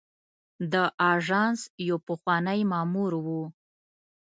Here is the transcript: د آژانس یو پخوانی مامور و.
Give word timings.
د 0.71 0.73
آژانس 1.13 1.59
یو 1.87 1.97
پخوانی 2.07 2.59
مامور 2.71 3.11
و. 3.25 3.27